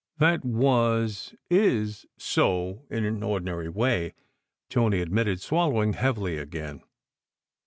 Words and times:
"That 0.17 0.43
was 0.43 1.35
is 1.47 2.07
so, 2.17 2.87
in 2.89 3.05
an 3.05 3.21
ordinary 3.21 3.69
way," 3.69 4.15
Tony 4.67 4.99
ad 4.99 5.11
mitted, 5.11 5.41
swallowing 5.41 5.93
heavily 5.93 6.39
again. 6.39 6.81